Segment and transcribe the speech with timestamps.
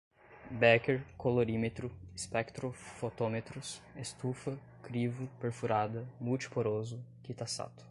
[0.49, 7.79] béquer, colorímetro, espectrofotômetros, estufa, crivo, perfurada, multi poroso, kitasato